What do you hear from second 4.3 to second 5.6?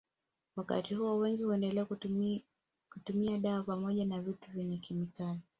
vyenye kemikali